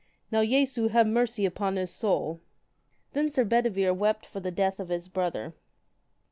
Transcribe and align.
Now 0.31 0.43
Jesu 0.43 0.87
have 0.87 1.05
mercy 1.05 1.45
upon 1.45 1.75
his 1.75 1.91
soul. 1.91 2.41
Then 3.13 3.29
Sir 3.29 3.43
Bedivere 3.43 3.93
wept 3.93 4.25
for 4.25 4.39
the 4.39 4.49
death 4.49 4.79
of 4.79 4.89
his 4.89 5.07
brother. 5.07 5.53